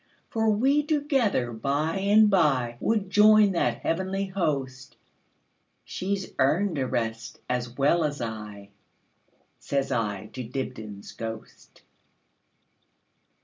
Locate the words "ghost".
11.11-11.83